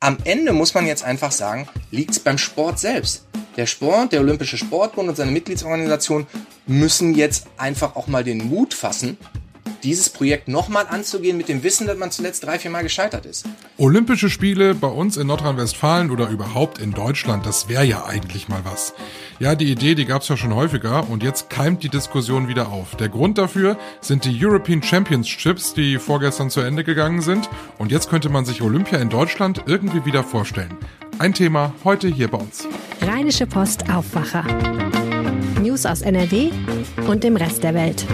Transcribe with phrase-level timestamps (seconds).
[0.00, 3.26] Am Ende muss man jetzt einfach sagen, liegt es beim Sport selbst.
[3.56, 6.26] Der Sport, der Olympische Sportbund und seine Mitgliedsorganisation
[6.66, 9.18] müssen jetzt einfach auch mal den Mut fassen,
[9.82, 13.46] dieses Projekt nochmal anzugehen mit dem Wissen, dass man zuletzt drei, vier Mal gescheitert ist.
[13.76, 18.60] Olympische Spiele bei uns in Nordrhein-Westfalen oder überhaupt in Deutschland, das wäre ja eigentlich mal
[18.64, 18.94] was.
[19.38, 22.68] Ja, die Idee, die gab es ja schon häufiger und jetzt keimt die Diskussion wieder
[22.68, 22.96] auf.
[22.96, 28.10] Der Grund dafür sind die European Championships, die vorgestern zu Ende gegangen sind und jetzt
[28.10, 30.76] könnte man sich Olympia in Deutschland irgendwie wieder vorstellen.
[31.18, 32.66] Ein Thema heute hier bei uns.
[33.02, 34.44] Rheinische Post Aufwacher.
[35.60, 36.50] News aus NRW
[37.08, 38.06] und dem Rest der Welt.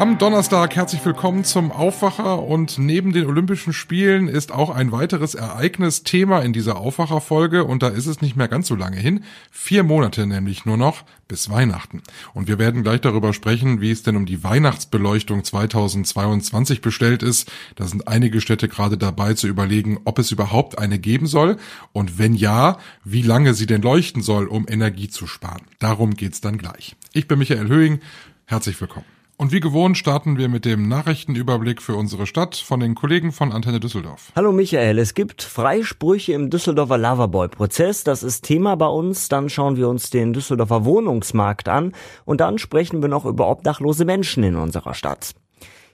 [0.00, 5.34] Am Donnerstag herzlich willkommen zum Aufwacher und neben den Olympischen Spielen ist auch ein weiteres
[5.34, 9.24] Ereignis Thema in dieser Aufwacherfolge und da ist es nicht mehr ganz so lange hin.
[9.50, 12.00] Vier Monate nämlich nur noch bis Weihnachten.
[12.32, 17.52] Und wir werden gleich darüber sprechen, wie es denn um die Weihnachtsbeleuchtung 2022 bestellt ist.
[17.76, 21.58] Da sind einige Städte gerade dabei zu überlegen, ob es überhaupt eine geben soll
[21.92, 25.66] und wenn ja, wie lange sie denn leuchten soll, um Energie zu sparen.
[25.78, 26.96] Darum geht's dann gleich.
[27.12, 28.00] Ich bin Michael Höhing.
[28.46, 29.19] Herzlich willkommen.
[29.40, 33.52] Und wie gewohnt starten wir mit dem Nachrichtenüberblick für unsere Stadt von den Kollegen von
[33.52, 34.32] Antenne Düsseldorf.
[34.36, 38.04] Hallo Michael, es gibt Freisprüche im Düsseldorfer Loverboy-Prozess.
[38.04, 39.30] Das ist Thema bei uns.
[39.30, 41.94] Dann schauen wir uns den Düsseldorfer Wohnungsmarkt an
[42.26, 45.32] und dann sprechen wir noch über obdachlose Menschen in unserer Stadt.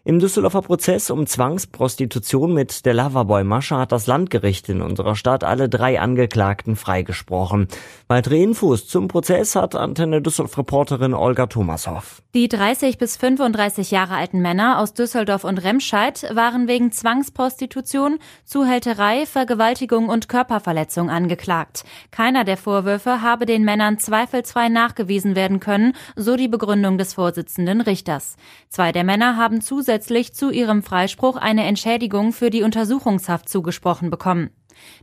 [0.06, 5.68] Im Düsseldorfer Prozess um Zwangsprostitution mit der Loverboy-Masche hat das Landgericht in unserer Stadt alle
[5.68, 7.66] drei Angeklagten freigesprochen.
[8.06, 12.22] Weitere Infos zum Prozess hat Antenne Düsseldorf-Reporterin Olga Thomashoff.
[12.36, 19.26] Die 30 bis 35 Jahre alten Männer aus Düsseldorf und Remscheid waren wegen Zwangsprostitution, Zuhälterei,
[19.26, 21.82] Vergewaltigung und Körperverletzung angeklagt.
[22.12, 27.80] Keiner der Vorwürfe habe den Männern zweifelsfrei nachgewiesen werden können, so die Begründung des Vorsitzenden
[27.80, 28.36] Richters.
[28.68, 34.11] Zwei der Männer haben zusätzlich zusätzlich zu ihrem Freispruch eine Entschädigung für die Untersuchungshaft zugesprochen
[34.11, 34.50] bekommen.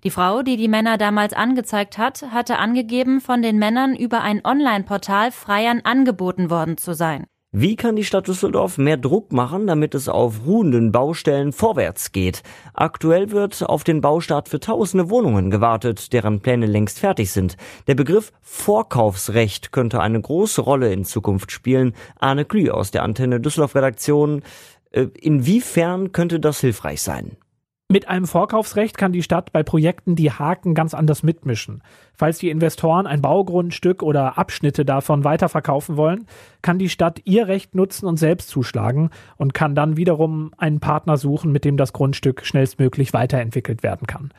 [0.04, 4.46] Die Frau, die die Männer damals angezeigt hat, hatte angegeben, von den Männern über ein
[4.46, 7.26] Online-Portal Freiern angeboten worden zu sein.
[7.56, 12.42] Wie kann die Stadt Düsseldorf mehr Druck machen, damit es auf ruhenden Baustellen vorwärts geht?
[12.74, 17.56] Aktuell wird auf den Baustart für tausende Wohnungen gewartet, deren Pläne längst fertig sind.
[17.86, 21.94] Der Begriff Vorkaufsrecht könnte eine große Rolle in Zukunft spielen.
[22.20, 24.42] Arne Klü aus der Antenne Düsseldorf Redaktion.
[24.94, 27.36] Äh, inwiefern könnte das hilfreich sein?
[27.90, 31.84] Mit einem Vorkaufsrecht kann die Stadt bei Projekten die Haken ganz anders mitmischen.
[32.16, 36.26] Falls die Investoren ein Baugrundstück oder Abschnitte davon weiterverkaufen wollen,
[36.62, 41.18] kann die Stadt ihr Recht nutzen und selbst zuschlagen und kann dann wiederum einen Partner
[41.18, 44.32] suchen, mit dem das Grundstück schnellstmöglich weiterentwickelt werden kann.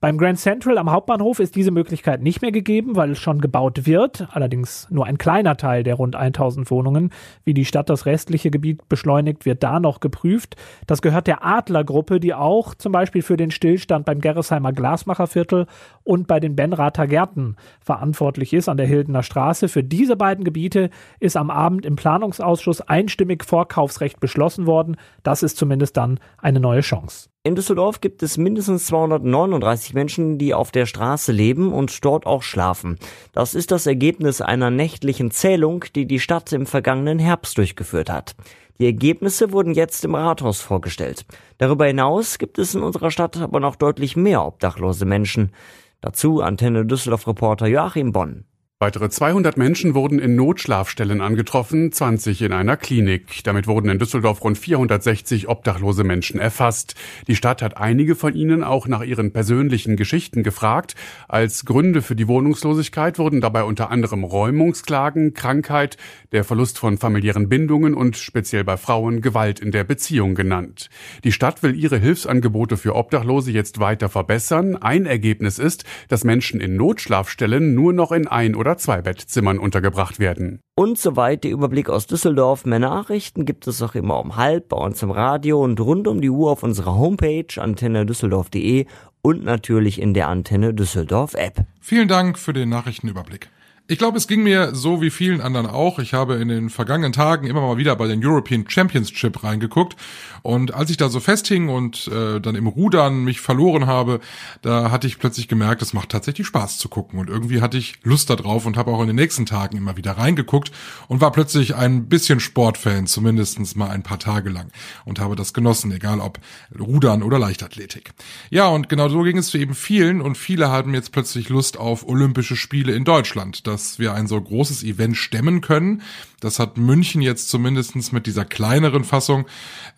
[0.00, 3.86] Beim Grand Central am Hauptbahnhof ist diese Möglichkeit nicht mehr gegeben, weil es schon gebaut
[3.86, 7.10] wird, allerdings nur ein kleiner Teil der rund 1000 Wohnungen.
[7.44, 10.56] Wie die Stadt das restliche Gebiet beschleunigt, wird da noch geprüft.
[10.86, 15.66] Das gehört der Adlergruppe, die auch zum Beispiel für den Stillstand beim Gerresheimer Glasmacherviertel
[16.02, 19.68] und bei den Benrather Gärten verantwortlich ist an der Hildener Straße.
[19.68, 24.96] Für diese beiden Gebiete ist am Abend im Planungsausschuss einstimmig Vorkaufsrecht beschlossen worden.
[25.22, 27.30] Das ist zumindest dann eine neue Chance.
[27.46, 32.42] In Düsseldorf gibt es mindestens 239 Menschen, die auf der Straße leben und dort auch
[32.42, 32.96] schlafen.
[33.32, 38.34] Das ist das Ergebnis einer nächtlichen Zählung, die die Stadt im vergangenen Herbst durchgeführt hat.
[38.78, 41.26] Die Ergebnisse wurden jetzt im Rathaus vorgestellt.
[41.58, 45.52] Darüber hinaus gibt es in unserer Stadt aber noch deutlich mehr obdachlose Menschen.
[46.00, 48.46] Dazu Antenne Düsseldorf Reporter Joachim Bonn.
[48.84, 53.42] Weitere 200 Menschen wurden in Notschlafstellen angetroffen, 20 in einer Klinik.
[53.42, 56.94] Damit wurden in Düsseldorf rund 460 obdachlose Menschen erfasst.
[57.26, 60.96] Die Stadt hat einige von ihnen auch nach ihren persönlichen Geschichten gefragt.
[61.28, 65.96] Als Gründe für die Wohnungslosigkeit wurden dabei unter anderem Räumungsklagen, Krankheit,
[66.32, 70.90] der Verlust von familiären Bindungen und speziell bei Frauen Gewalt in der Beziehung genannt.
[71.24, 74.76] Die Stadt will ihre Hilfsangebote für Obdachlose jetzt weiter verbessern.
[74.76, 80.18] Ein Ergebnis ist, dass Menschen in Notschlafstellen nur noch in ein oder zwei Bettzimmern untergebracht
[80.18, 80.60] werden.
[80.76, 82.64] Und soweit der Überblick aus Düsseldorf.
[82.64, 86.20] Mehr Nachrichten gibt es auch immer um halb bei uns im Radio und rund um
[86.20, 88.86] die Uhr auf unserer Homepage antennedüsseldorf.de
[89.22, 91.64] und natürlich in der Antenne Düsseldorf App.
[91.80, 93.48] Vielen Dank für den Nachrichtenüberblick.
[93.86, 95.98] Ich glaube, es ging mir so wie vielen anderen auch.
[95.98, 99.94] Ich habe in den vergangenen Tagen immer mal wieder bei den European Championship reingeguckt
[100.40, 104.20] und als ich da so festhing und äh, dann im Rudern mich verloren habe,
[104.62, 107.96] da hatte ich plötzlich gemerkt, es macht tatsächlich Spaß zu gucken und irgendwie hatte ich
[108.04, 110.72] Lust darauf und habe auch in den nächsten Tagen immer wieder reingeguckt
[111.08, 114.70] und war plötzlich ein bisschen Sportfan, zumindestens mal ein paar Tage lang
[115.04, 116.38] und habe das genossen, egal ob
[116.78, 118.12] Rudern oder Leichtathletik.
[118.48, 122.08] Ja, und genau so ging es eben vielen und viele haben jetzt plötzlich Lust auf
[122.08, 123.66] Olympische Spiele in Deutschland.
[123.66, 126.02] Das dass wir ein so großes Event stemmen können.
[126.38, 129.46] Das hat München jetzt zumindestens mit dieser kleineren Fassung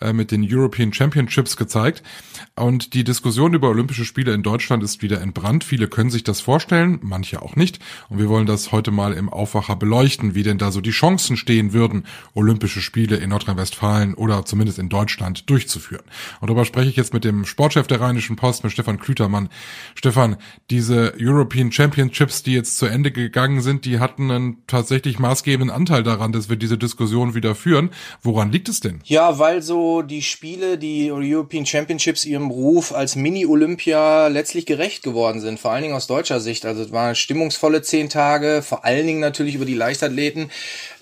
[0.00, 2.02] äh, mit den European Championships gezeigt.
[2.54, 5.64] Und die Diskussion über Olympische Spiele in Deutschland ist wieder entbrannt.
[5.64, 7.80] Viele können sich das vorstellen, manche auch nicht.
[8.08, 11.36] Und wir wollen das heute mal im Aufwacher beleuchten, wie denn da so die Chancen
[11.36, 16.04] stehen würden, Olympische Spiele in Nordrhein-Westfalen oder zumindest in Deutschland durchzuführen.
[16.40, 19.48] Und darüber spreche ich jetzt mit dem Sportchef der Rheinischen Post, mit Stefan Klütermann.
[19.96, 20.36] Stefan,
[20.70, 26.02] diese European Championships, die jetzt zu Ende gegangen sind, die hatten einen tatsächlich maßgebenden Anteil
[26.02, 27.90] daran, dass wir diese Diskussion wieder führen.
[28.22, 29.00] Woran liegt es denn?
[29.04, 35.40] Ja, weil so die Spiele, die European Championships ihrem Ruf als Mini-Olympia letztlich gerecht geworden
[35.40, 36.64] sind, vor allen Dingen aus deutscher Sicht.
[36.64, 40.50] Also es waren stimmungsvolle zehn Tage, vor allen Dingen natürlich über die Leichtathleten.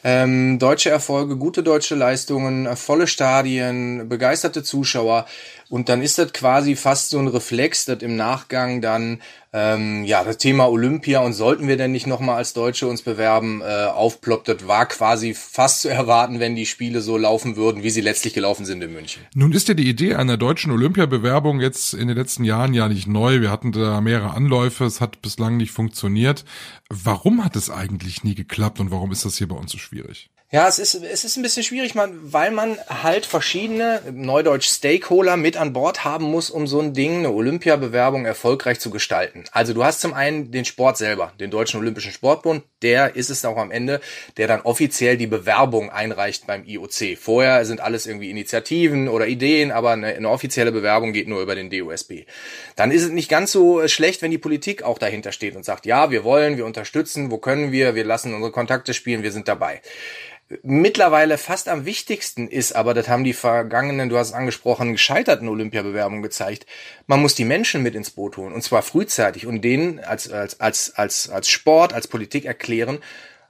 [0.07, 5.27] Ähm, deutsche Erfolge, gute deutsche Leistungen, volle Stadien, begeisterte Zuschauer.
[5.71, 9.21] Und dann ist das quasi fast so ein Reflex, dass im Nachgang dann
[9.55, 13.63] ähm, ja das Thema Olympia und sollten wir denn nicht nochmal als Deutsche uns bewerben,
[13.63, 14.49] äh, aufploppt.
[14.49, 18.35] Das war quasi fast zu erwarten, wenn die Spiele so laufen würden, wie sie letztlich
[18.35, 19.23] gelaufen sind in München.
[19.35, 23.07] Nun ist ja die Idee einer deutschen Olympiabewerbung jetzt in den letzten Jahren ja nicht
[23.07, 23.41] neu.
[23.41, 26.45] Wir hatten da mehrere Anläufe, es hat bislang nicht funktioniert.
[26.91, 30.31] Warum hat es eigentlich nie geklappt und warum ist das hier bei uns so schwierig?
[30.55, 35.37] Ja, es ist, es ist ein bisschen schwierig, man, weil man halt verschiedene, neudeutsch Stakeholder
[35.37, 39.44] mit an Bord haben muss, um so ein Ding, eine Olympiabewerbung erfolgreich zu gestalten.
[39.53, 43.45] Also du hast zum einen den Sport selber, den Deutschen Olympischen Sportbund, der ist es
[43.45, 44.01] auch am Ende,
[44.37, 47.17] der dann offiziell die Bewerbung einreicht beim IOC.
[47.19, 51.55] Vorher sind alles irgendwie Initiativen oder Ideen, aber eine, eine offizielle Bewerbung geht nur über
[51.55, 52.25] den DOSB.
[52.77, 55.87] Dann ist es nicht ganz so schlecht, wenn die Politik auch dahinter steht und sagt,
[55.87, 59.49] ja, wir wollen, wir unterstützen, wo können wir, wir lassen unsere Kontakte spielen, wir sind
[59.49, 59.81] dabei
[60.63, 65.49] mittlerweile fast am wichtigsten ist, aber das haben die vergangenen, du hast es angesprochen, gescheiterten
[65.49, 66.67] Olympiabewerbungen gezeigt.
[67.07, 70.61] Man muss die Menschen mit ins Boot holen und zwar frühzeitig und denen als, als,
[70.61, 72.99] als, als, als Sport, als Politik erklären,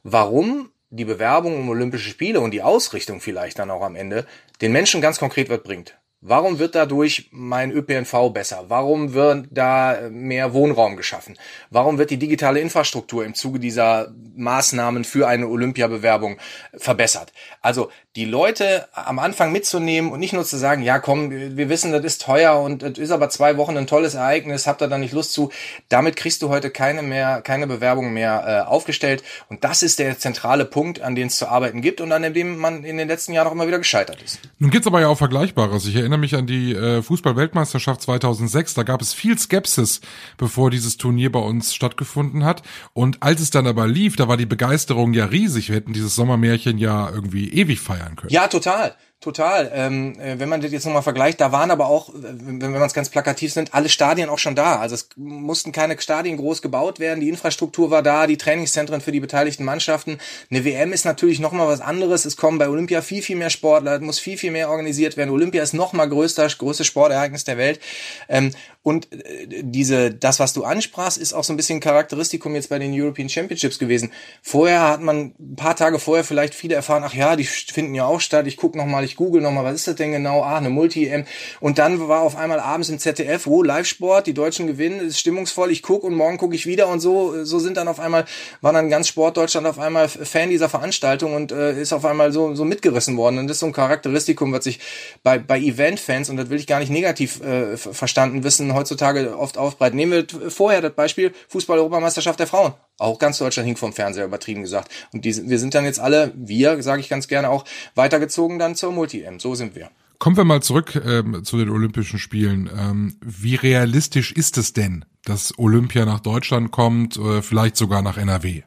[0.03, 4.27] warum die Bewerbung um Olympische Spiele und die Ausrichtung vielleicht dann auch am Ende
[4.61, 5.99] den Menschen ganz konkret was bringt.
[6.27, 8.65] Warum wird dadurch mein ÖPNV besser?
[8.69, 11.37] Warum wird da mehr Wohnraum geschaffen?
[11.69, 16.39] Warum wird die digitale Infrastruktur im Zuge dieser Maßnahmen für eine Olympiabewerbung
[16.79, 17.35] verbessert?
[17.61, 21.91] Also die Leute am Anfang mitzunehmen und nicht nur zu sagen, ja komm, wir wissen,
[21.91, 24.99] das ist teuer und das ist aber zwei Wochen ein tolles Ereignis, habt ihr da
[24.99, 25.51] nicht Lust zu?
[25.89, 30.17] Damit kriegst du heute keine mehr, keine Bewerbung mehr äh, aufgestellt und das ist der
[30.17, 33.33] zentrale Punkt, an dem es zu arbeiten gibt und an dem man in den letzten
[33.33, 34.39] Jahren auch immer wieder gescheitert ist.
[34.61, 35.85] Nun gibt's aber ja auch Vergleichbares.
[35.87, 40.01] Ich erinnere mich an die äh, Fußball-Weltmeisterschaft 2006, da gab es viel Skepsis,
[40.39, 42.63] bevor dieses Turnier bei uns stattgefunden hat
[42.93, 45.69] und als es dann aber lief, da war die Begeisterung ja riesig.
[45.69, 48.31] Wir hätten dieses Sommermärchen ja irgendwie ewig feiern feiern können.
[48.33, 48.97] Ja, total.
[49.21, 49.71] Total.
[49.75, 52.83] Ähm, äh, wenn man das jetzt nochmal vergleicht, da waren aber auch, wenn, wenn man
[52.83, 54.81] es ganz plakativ sind, alle Stadien auch schon da.
[54.81, 59.13] Also es mussten keine Stadien groß gebaut werden, die Infrastruktur war da, die Trainingszentren für
[59.13, 60.19] die beteiligten Mannschaften.
[60.51, 62.27] Eine WM ist natürlich nochmal was anderes.
[62.27, 65.31] Es kommen bei Olympia viel, viel mehr Sportler, es muss viel, viel mehr organisiert werden.
[65.31, 67.81] Olympia ist nochmal größter, größtes Sportereignis der Welt.
[68.29, 68.51] Ähm,
[68.83, 72.79] und äh, diese, das, was du ansprachst, ist auch so ein bisschen Charakteristikum jetzt bei
[72.79, 74.13] den European Championships gewesen.
[74.43, 78.05] Vorher hat man ein paar Tage vorher vielleicht viele erfahren, ach ja, die finden ja
[78.05, 80.43] auch statt, ich gucke nochmal, ich ich google nochmal, was ist das denn genau?
[80.43, 81.25] Ah, eine Multi-M.
[81.61, 85.71] Und dann war auf einmal abends im ZDF, oh, Live-Sport, die Deutschen gewinnen, ist stimmungsvoll,
[85.71, 88.25] ich gucke und morgen gucke ich wieder und so, so sind dann auf einmal,
[88.61, 92.55] war dann ganz Sportdeutschland auf einmal Fan dieser Veranstaltung und äh, ist auf einmal so,
[92.57, 93.39] so mitgerissen worden.
[93.39, 94.81] Und das ist so ein Charakteristikum, was sich
[95.23, 99.59] bei, bei Event-Fans, und das will ich gar nicht negativ äh, verstanden wissen, heutzutage oft
[99.59, 99.97] aufbreiten.
[99.97, 102.75] Nehmen wir vorher das Beispiel Fußball-Europameisterschaft der Frauen.
[102.99, 104.91] Auch ganz Deutschland hing vom Fernseher, übertrieben gesagt.
[105.13, 108.77] Und die, wir sind dann jetzt alle, wir, sage ich ganz gerne auch, weitergezogen dann
[108.77, 109.41] zur Multi-M.
[109.41, 109.91] So sind wir.
[110.19, 112.71] Kommen wir mal zurück ähm, zu den Olympischen Spielen.
[112.75, 118.17] Ähm, wie realistisch ist es denn, dass Olympia nach Deutschland kommt, äh, vielleicht sogar nach
[118.17, 118.63] NRW?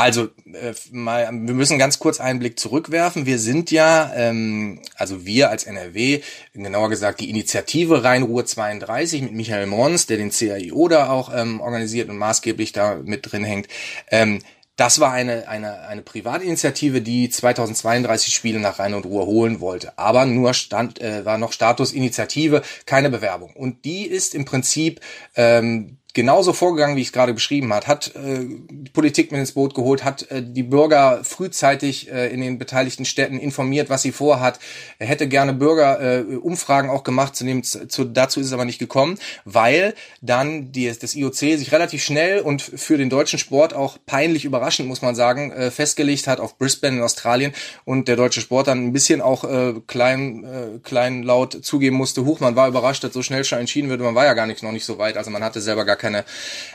[0.00, 3.26] Also äh, mal, wir müssen ganz kurz einen Blick zurückwerfen.
[3.26, 6.22] Wir sind ja, ähm, also wir als NRW,
[6.54, 11.60] genauer gesagt die Initiative Rhein-Ruhr 32 mit Michael Mons, der den CAIO da auch ähm,
[11.60, 13.68] organisiert und maßgeblich da mit drin hängt.
[14.10, 14.38] Ähm,
[14.76, 19.98] das war eine, eine, eine Privatinitiative, die 2032 Spiele nach Rhein und Ruhr holen wollte.
[19.98, 23.52] Aber nur stand, äh, war noch Status Initiative, keine Bewerbung.
[23.54, 25.02] Und die ist im Prinzip
[25.36, 29.52] ähm, genauso vorgegangen, wie ich es gerade beschrieben hat, hat äh, die Politik mit ins
[29.52, 34.12] Boot geholt, hat äh, die Bürger frühzeitig äh, in den beteiligten Städten informiert, was sie
[34.12, 34.58] vorhat.
[34.98, 38.78] Er hätte gerne Bürgerumfragen äh, auch gemacht, zu dem, zu, dazu ist es aber nicht
[38.78, 43.98] gekommen, weil dann die, das IOC sich relativ schnell und für den deutschen Sport auch
[44.06, 47.52] peinlich überraschend, muss man sagen, äh, festgelegt hat auf Brisbane in Australien
[47.84, 52.24] und der deutsche Sport dann ein bisschen auch äh, klein, äh, klein laut zugeben musste,
[52.24, 54.62] Huch, man war überrascht, dass so schnell schon entschieden wird, man war ja gar nicht
[54.62, 56.24] noch nicht so weit, also man hatte selber gar keine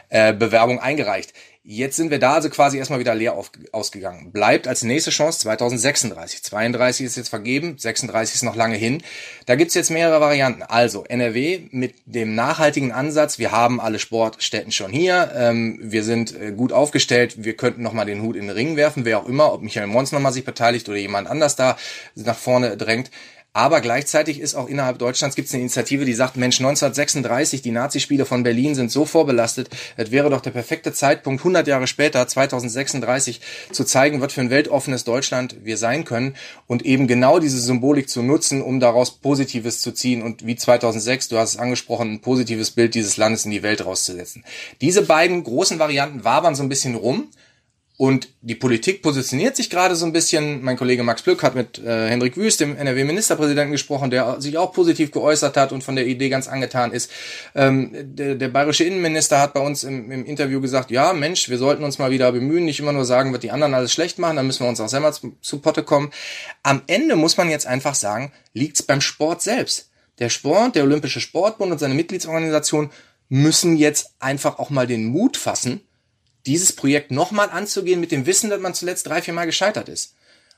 [0.09, 1.33] äh, Bewerbung eingereicht.
[1.67, 4.31] Jetzt sind wir da also quasi erstmal wieder leer auf, ausgegangen.
[4.31, 6.43] Bleibt als nächste Chance 2036.
[6.43, 9.01] 32 ist jetzt vergeben, 36 ist noch lange hin.
[9.47, 10.61] Da gibt's jetzt mehrere Varianten.
[10.61, 16.39] Also NRW mit dem nachhaltigen Ansatz, wir haben alle Sportstätten schon hier, ähm, wir sind
[16.39, 19.51] äh, gut aufgestellt, wir könnten nochmal den Hut in den Ring werfen, wer auch immer,
[19.51, 21.77] ob Michael Mons nochmal sich beteiligt oder jemand anders da
[22.13, 23.09] nach vorne drängt.
[23.55, 27.71] Aber gleichzeitig ist auch innerhalb Deutschlands gibt es eine Initiative, die sagt, Mensch, 1936, die
[27.71, 32.27] Nazispiele von Berlin sind so vorbelastet, das wäre doch der perfekte Zeitpunkt, 100 Jahre später,
[32.27, 33.39] 2036,
[33.71, 36.35] zu zeigen, was für ein weltoffenes Deutschland wir sein können
[36.67, 41.29] und eben genau diese Symbolik zu nutzen, um daraus Positives zu ziehen und wie 2006,
[41.29, 44.43] du hast es angesprochen, ein positives Bild dieses Landes in die Welt rauszusetzen.
[44.81, 47.29] Diese beiden großen Varianten wabern so ein bisschen rum.
[47.97, 50.61] Und die Politik positioniert sich gerade so ein bisschen.
[50.61, 54.73] Mein Kollege Max Plück hat mit äh, Hendrik Wüst, dem NRW-Ministerpräsidenten, gesprochen, der sich auch
[54.73, 57.09] positiv geäußert hat und von der Idee ganz angetan ist.
[57.55, 61.57] Ähm, der, der bayerische Innenminister hat bei uns im, im, Interview gesagt, ja, Mensch, wir
[61.57, 64.35] sollten uns mal wieder bemühen, nicht immer nur sagen, was die anderen alles schlecht machen,
[64.35, 66.11] dann müssen wir uns auch selber zu, zu Potte kommen.
[66.63, 69.89] Am Ende muss man jetzt einfach sagen, liegt's beim Sport selbst.
[70.19, 72.89] Der Sport, der Olympische Sportbund und seine Mitgliedsorganisation
[73.29, 75.81] müssen jetzt einfach auch mal den Mut fassen,
[76.45, 80.15] dieses Projekt nochmal anzugehen mit dem Wissen, dass man zuletzt drei, vier Mal gescheitert ist.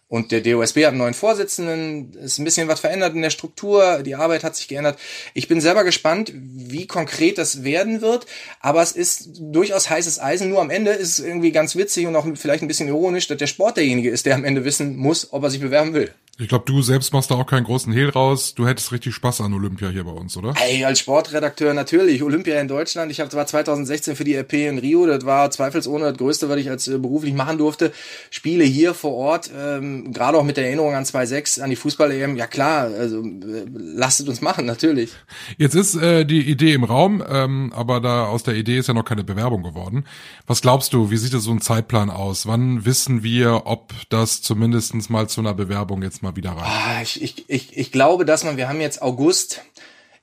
[0.09, 4.03] Und der DOSB hat einen neuen Vorsitzenden, ist ein bisschen was verändert in der Struktur,
[4.03, 4.97] die Arbeit hat sich geändert.
[5.33, 8.25] Ich bin selber gespannt, wie konkret das werden wird,
[8.61, 10.47] aber es ist durchaus heißes Eisen.
[10.47, 13.37] Nur am Ende ist es irgendwie ganz witzig und auch vielleicht ein bisschen ironisch, dass
[13.37, 16.13] der Sport derjenige ist, der am Ende wissen muss, ob er sich bewerben will.
[16.39, 18.53] Ich glaube, du selbst machst da auch keinen großen Hehl raus.
[18.53, 20.53] Du hättest richtig Spaß an Olympia hier bei uns, oder?
[20.69, 22.21] Ey, als Sportredakteur natürlich.
[22.21, 23.11] Olympia in Deutschland.
[23.11, 26.57] Ich habe zwar 2016 für die RP in Rio, das war zweifelsohne das Größte, was
[26.57, 27.91] ich als äh, beruflich machen durfte.
[28.29, 32.35] Spiele hier vor Ort, ähm, gerade auch mit der Erinnerung an 2.6, an die Fußball-EM.
[32.35, 35.13] Ja klar, also äh, lasst uns machen, natürlich.
[35.57, 38.93] Jetzt ist äh, die Idee im Raum, ähm, aber da aus der Idee ist ja
[38.93, 40.05] noch keine Bewerbung geworden.
[40.45, 42.45] Was glaubst du, wie sieht so ein Zeitplan aus?
[42.45, 46.63] Wann wissen wir, ob das zumindestens mal zu einer Bewerbung jetzt mal mal wieder rein?
[46.63, 49.61] Ah, ich, ich, ich, ich glaube, dass man, wir haben jetzt August.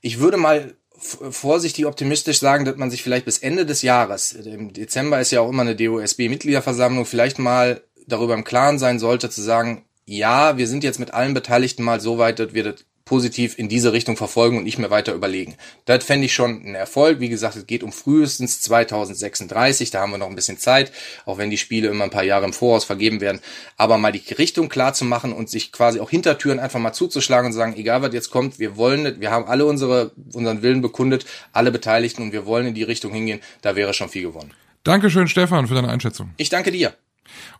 [0.01, 4.73] Ich würde mal vorsichtig optimistisch sagen, dass man sich vielleicht bis Ende des Jahres, im
[4.73, 9.41] Dezember ist ja auch immer eine DOSB-Mitgliederversammlung, vielleicht mal darüber im Klaren sein sollte, zu
[9.41, 13.57] sagen, ja, wir sind jetzt mit allen Beteiligten mal so weit, dass wir das positiv
[13.59, 15.55] in diese Richtung verfolgen und nicht mehr weiter überlegen.
[15.85, 17.19] Das fände ich schon ein Erfolg.
[17.19, 20.91] Wie gesagt, es geht um frühestens 2036, da haben wir noch ein bisschen Zeit,
[21.25, 23.41] auch wenn die Spiele immer ein paar Jahre im Voraus vergeben werden.
[23.77, 27.47] Aber mal die Richtung klar zu machen und sich quasi auch Hintertüren einfach mal zuzuschlagen
[27.47, 30.81] und zu sagen, egal was jetzt kommt, wir wollen, wir haben alle unsere, unseren Willen
[30.81, 34.51] bekundet, alle Beteiligten und wir wollen in die Richtung hingehen, da wäre schon viel gewonnen.
[34.83, 36.31] Dankeschön, Stefan, für deine Einschätzung.
[36.37, 36.95] Ich danke dir.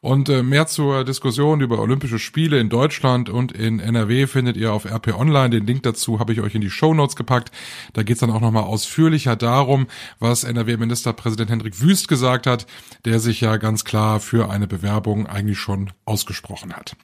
[0.01, 4.73] Und äh, mehr zur Diskussion über Olympische Spiele in Deutschland und in NRW findet ihr
[4.73, 5.49] auf RP Online.
[5.49, 7.51] Den Link dazu habe ich euch in die Show Notes gepackt.
[7.93, 9.87] Da geht's dann auch nochmal ausführlicher darum,
[10.19, 12.65] was NRW-Ministerpräsident Hendrik Wüst gesagt hat,
[13.05, 16.95] der sich ja ganz klar für eine Bewerbung eigentlich schon ausgesprochen hat.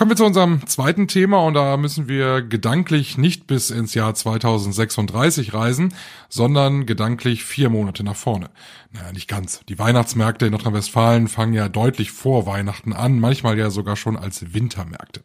[0.00, 4.14] Kommen wir zu unserem zweiten Thema und da müssen wir gedanklich nicht bis ins Jahr
[4.14, 5.92] 2036 reisen,
[6.30, 8.48] sondern gedanklich vier Monate nach vorne.
[8.92, 9.60] Naja, nicht ganz.
[9.68, 14.52] Die Weihnachtsmärkte in Nordrhein-Westfalen fangen ja deutlich vor Weihnachten an, manchmal ja sogar schon als
[14.52, 15.22] Wintermärkte.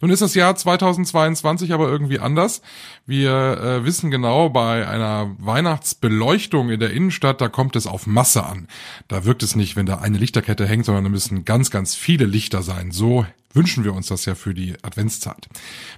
[0.00, 2.62] Nun ist das Jahr 2022 aber irgendwie anders.
[3.06, 8.44] Wir äh, wissen genau, bei einer Weihnachtsbeleuchtung in der Innenstadt, da kommt es auf Masse
[8.44, 8.68] an.
[9.08, 12.24] Da wirkt es nicht, wenn da eine Lichterkette hängt, sondern da müssen ganz, ganz viele
[12.24, 12.92] Lichter sein.
[12.92, 15.48] So wünschen wir uns das ja für die Adventszeit.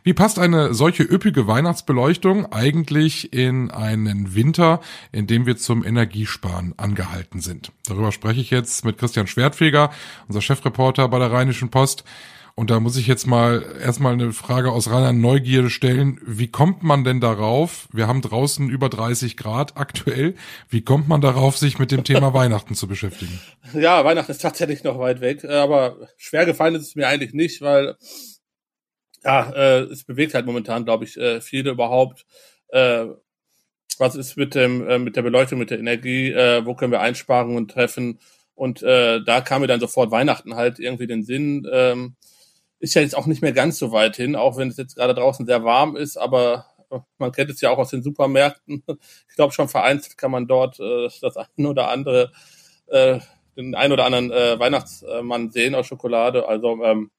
[0.05, 4.81] Wie passt eine solche üppige Weihnachtsbeleuchtung eigentlich in einen Winter,
[5.13, 7.10] in dem wir zum Energiesparen angehalten
[7.41, 7.73] sind?
[7.87, 9.91] Darüber spreche ich jetzt mit Christian Schwertfeger,
[10.29, 12.05] unser Chefreporter bei der Rheinischen Post.
[12.55, 16.21] Und da muss ich jetzt mal erstmal eine Frage aus reiner Neugierde stellen.
[16.27, 17.89] Wie kommt man denn darauf?
[17.93, 20.35] Wir haben draußen über 30 Grad aktuell.
[20.69, 23.41] Wie kommt man darauf, sich mit dem Thema Weihnachten zu beschäftigen?
[23.73, 27.63] Ja, Weihnachten ist tatsächlich noch weit weg, aber schwer gefallen ist es mir eigentlich nicht,
[27.63, 27.97] weil
[29.25, 32.27] ja, äh, es bewegt halt momentan, glaube ich, äh, viele überhaupt.
[32.69, 33.07] Äh,
[34.01, 36.33] was ist mit dem äh, mit der Beleuchtung, mit der Energie?
[36.33, 38.19] Äh, wo können wir Einsparungen treffen?
[38.55, 41.69] Und äh, da kam mir dann sofort Weihnachten halt irgendwie den Sinn.
[41.71, 42.17] Ähm,
[42.81, 45.15] ist ja jetzt auch nicht mehr ganz so weit hin, auch wenn es jetzt gerade
[45.15, 48.83] draußen sehr warm ist, aber äh, man kennt es ja auch aus den Supermärkten.
[49.29, 52.33] Ich glaube schon vereinzelt kann man dort äh, das eine oder andere,
[52.89, 53.21] äh,
[53.57, 56.49] den ein oder anderen äh, Weihnachtsmann sehen aus Schokolade.
[56.49, 57.11] Also ähm,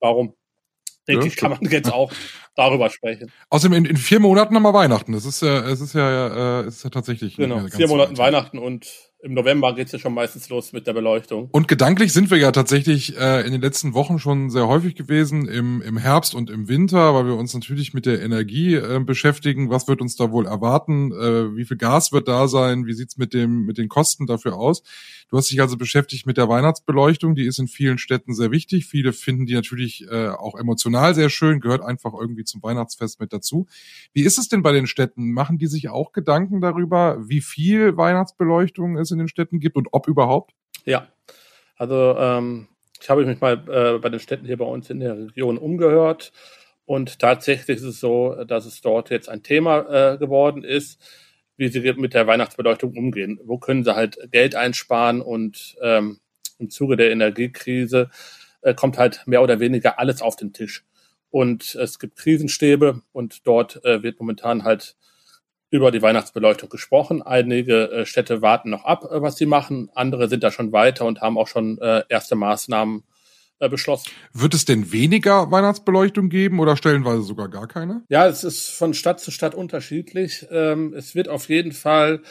[0.00, 0.34] warum
[1.08, 2.12] denke ja, ich, kann man jetzt auch
[2.54, 3.32] darüber sprechen.
[3.48, 5.12] Außerdem in, in vier Monaten haben wir Weihnachten.
[5.12, 7.36] Das ist ja, es ist ja, äh, es ist ja tatsächlich.
[7.36, 11.48] Genau, vier Monaten Weihnachten und im November geht's ja schon meistens los mit der Beleuchtung.
[11.52, 15.46] Und gedanklich sind wir ja tatsächlich äh, in den letzten Wochen schon sehr häufig gewesen,
[15.46, 19.68] im, im Herbst und im Winter, weil wir uns natürlich mit der Energie äh, beschäftigen.
[19.68, 21.12] Was wird uns da wohl erwarten?
[21.12, 22.86] Äh, wie viel Gas wird da sein?
[22.86, 24.82] Wie sieht's mit, dem, mit den Kosten dafür aus?
[25.30, 27.36] Du hast dich also beschäftigt mit der Weihnachtsbeleuchtung.
[27.36, 28.86] Die ist in vielen Städten sehr wichtig.
[28.86, 33.32] Viele finden die natürlich äh, auch emotional sehr schön, gehört einfach irgendwie zum Weihnachtsfest mit
[33.32, 33.66] dazu.
[34.12, 35.32] Wie ist es denn bei den Städten?
[35.32, 39.88] Machen die sich auch Gedanken darüber, wie viel Weihnachtsbeleuchtung es in den Städten gibt und
[39.92, 40.52] ob überhaupt?
[40.84, 41.08] Ja,
[41.76, 42.68] also ähm,
[43.00, 46.32] ich habe mich mal äh, bei den Städten hier bei uns in der Region umgehört
[46.84, 51.00] und tatsächlich ist es so, dass es dort jetzt ein Thema äh, geworden ist,
[51.56, 53.38] wie sie mit der Weihnachtsbeleuchtung umgehen.
[53.44, 56.18] Wo können sie halt Geld einsparen und ähm,
[56.58, 58.10] im Zuge der Energiekrise
[58.62, 60.84] äh, kommt halt mehr oder weniger alles auf den Tisch.
[61.30, 64.96] Und es gibt Krisenstäbe und dort äh, wird momentan halt
[65.70, 67.22] über die Weihnachtsbeleuchtung gesprochen.
[67.22, 69.90] Einige äh, Städte warten noch ab, äh, was sie machen.
[69.94, 73.04] Andere sind da schon weiter und haben auch schon äh, erste Maßnahmen
[73.60, 74.10] äh, beschlossen.
[74.32, 78.02] Wird es denn weniger Weihnachtsbeleuchtung geben oder stellenweise sogar gar keine?
[78.08, 80.46] Ja, es ist von Stadt zu Stadt unterschiedlich.
[80.50, 82.22] Ähm, es wird auf jeden Fall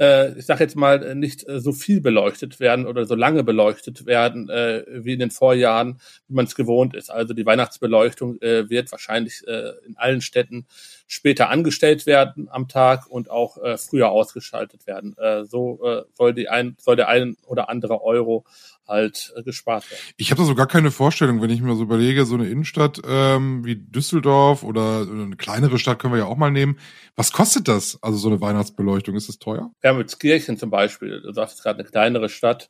[0.00, 4.06] äh, ich sage jetzt mal, äh, nicht so viel beleuchtet werden oder so lange beleuchtet
[4.06, 7.10] werden äh, wie in den Vorjahren, wie man es gewohnt ist.
[7.10, 10.66] Also die Weihnachtsbeleuchtung äh, wird wahrscheinlich äh, in allen Städten
[11.08, 15.16] später angestellt werden am Tag und auch äh, früher ausgeschaltet werden.
[15.16, 18.44] Äh, so äh, soll, die ein, soll der ein oder andere Euro
[18.86, 20.02] halt äh, gespart werden.
[20.18, 23.00] Ich habe da so gar keine Vorstellung, wenn ich mir so überlege, so eine Innenstadt
[23.08, 26.78] ähm, wie Düsseldorf oder eine kleinere Stadt können wir ja auch mal nehmen.
[27.16, 27.98] Was kostet das?
[28.02, 29.70] Also so eine Weihnachtsbeleuchtung, ist das teuer?
[29.82, 32.68] Ja, mit Kirchen zum Beispiel, du sagst gerade eine kleinere Stadt,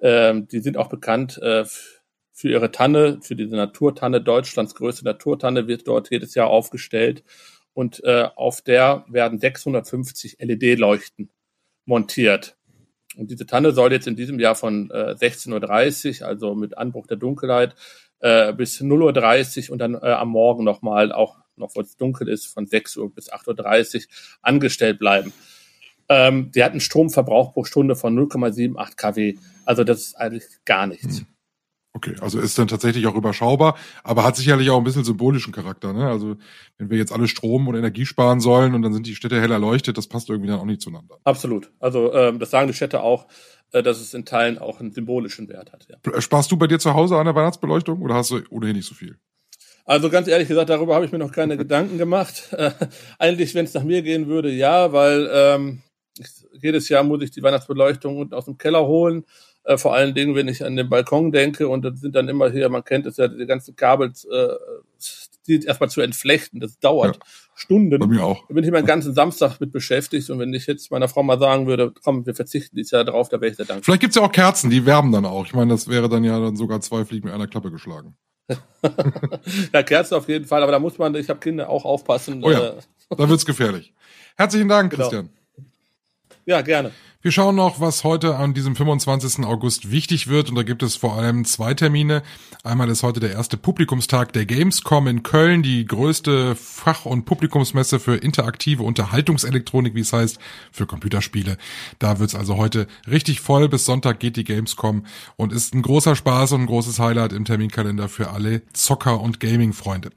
[0.00, 1.64] ähm, die sind auch bekannt äh,
[2.32, 7.24] für ihre Tanne, für diese Naturtanne, Deutschlands größte Naturtanne wird dort jedes Jahr aufgestellt
[7.74, 11.30] und äh, auf der werden 650 LED-Leuchten
[11.84, 12.56] montiert.
[13.16, 17.06] Und diese Tanne soll jetzt in diesem Jahr von äh, 16.30 Uhr, also mit Anbruch
[17.06, 17.74] der Dunkelheit,
[18.20, 22.28] äh, bis 0.30 Uhr und dann äh, am Morgen nochmal, auch noch wo es dunkel
[22.28, 24.02] ist, von 6 Uhr bis 8.30 Uhr
[24.42, 25.32] angestellt bleiben.
[26.08, 29.34] Ähm, die hat einen Stromverbrauch pro Stunde von 0,78 kW.
[29.64, 31.20] Also das ist eigentlich gar nichts.
[31.20, 31.26] Hm.
[31.96, 35.92] Okay, also ist dann tatsächlich auch überschaubar, aber hat sicherlich auch ein bisschen symbolischen Charakter.
[35.92, 36.08] Ne?
[36.08, 36.36] Also
[36.76, 39.52] wenn wir jetzt alle Strom und Energie sparen sollen und dann sind die Städte hell
[39.52, 41.18] erleuchtet, das passt irgendwie dann auch nicht zueinander.
[41.22, 41.70] Absolut.
[41.78, 43.28] Also ähm, das sagen die Städte auch,
[43.70, 45.86] äh, dass es in Teilen auch einen symbolischen Wert hat.
[45.88, 46.20] Ja.
[46.20, 48.96] Sparst du bei dir zu Hause an der Weihnachtsbeleuchtung oder hast du ohnehin nicht so
[48.96, 49.16] viel?
[49.84, 52.52] Also ganz ehrlich gesagt, darüber habe ich mir noch keine Gedanken gemacht.
[52.52, 52.72] Äh,
[53.20, 55.82] eigentlich, wenn es nach mir gehen würde, ja, weil ähm,
[56.60, 59.24] jedes Jahr muss ich die Weihnachtsbeleuchtung unten aus dem Keller holen
[59.64, 62.50] äh, vor allen Dingen, wenn ich an den Balkon denke und das sind dann immer
[62.50, 64.48] hier, man kennt es ja, die ganzen Kabel, äh,
[65.46, 66.60] die erstmal zu entflechten.
[66.60, 67.22] Das dauert ja,
[67.54, 67.98] Stunden.
[67.98, 68.46] Bei mir auch.
[68.48, 71.38] Da bin ich meinen ganzen Samstag mit beschäftigt und wenn ich jetzt meiner Frau mal
[71.38, 73.84] sagen würde, komm, wir verzichten dieses Jahr drauf, da wäre ich sehr dankbar.
[73.84, 75.46] Vielleicht gibt's ja auch Kerzen, die wärmen dann auch.
[75.46, 78.16] Ich meine, das wäre dann ja dann sogar zwei Fliegen mit einer Klappe geschlagen.
[79.72, 82.44] ja, Kerzen auf jeden Fall, aber da muss man, ich habe Kinder, auch aufpassen.
[82.44, 82.80] Oh ja, äh,
[83.16, 83.94] da wird's gefährlich.
[84.36, 85.04] Herzlichen Dank, genau.
[85.04, 85.30] Christian.
[86.44, 86.92] Ja, gerne.
[87.24, 89.46] Wir schauen noch, was heute an diesem 25.
[89.46, 90.50] August wichtig wird.
[90.50, 92.22] Und da gibt es vor allem zwei Termine.
[92.64, 97.98] Einmal ist heute der erste Publikumstag der Gamescom in Köln, die größte Fach- und Publikumsmesse
[97.98, 100.38] für interaktive Unterhaltungselektronik, wie es heißt,
[100.70, 101.56] für Computerspiele.
[101.98, 103.70] Da wird's also heute richtig voll.
[103.70, 105.06] Bis Sonntag geht die Gamescom
[105.36, 109.40] und ist ein großer Spaß und ein großes Highlight im Terminkalender für alle Zocker- und
[109.40, 110.10] Gaming-Freunde.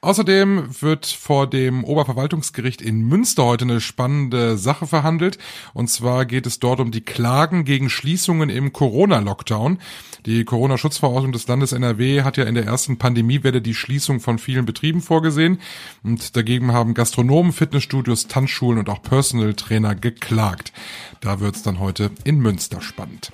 [0.00, 5.36] Außerdem wird vor dem Oberverwaltungsgericht in Münster heute eine spannende Sache verhandelt.
[5.74, 9.78] Und zwar geht es es dort um die Klagen gegen Schließungen im Corona-Lockdown.
[10.26, 14.64] Die Corona-Schutzverordnung des Landes NRW hat ja in der ersten Pandemiewelle die Schließung von vielen
[14.64, 15.60] Betrieben vorgesehen.
[16.02, 20.72] Und dagegen haben Gastronomen, Fitnessstudios, Tanzschulen und auch Personal Trainer geklagt.
[21.20, 23.32] Da wird's dann heute in Münster spannend.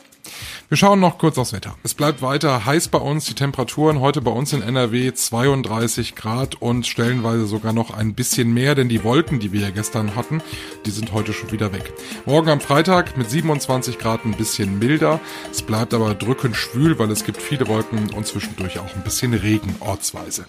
[0.68, 1.76] Wir schauen noch kurz aufs Wetter.
[1.82, 3.24] Es bleibt weiter heiß bei uns.
[3.24, 8.52] Die Temperaturen heute bei uns in NRW 32 Grad und stellenweise sogar noch ein bisschen
[8.54, 10.42] mehr, denn die Wolken, die wir ja gestern hatten,
[10.86, 11.92] die sind heute schon wieder weg.
[12.26, 15.20] Morgen am Freitag mit 27 Grad ein bisschen milder.
[15.50, 19.34] Es bleibt aber drückend schwül, weil es gibt viele Wolken und zwischendurch auch ein bisschen
[19.34, 20.44] Regen ortsweise.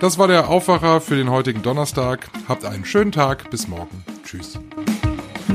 [0.00, 2.28] Das war der Aufwacher für den heutigen Donnerstag.
[2.48, 3.50] Habt einen schönen Tag.
[3.50, 4.04] Bis morgen.
[4.24, 4.58] Tschüss.